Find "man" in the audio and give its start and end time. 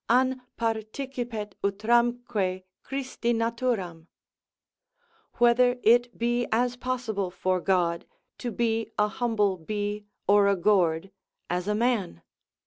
11.75-12.23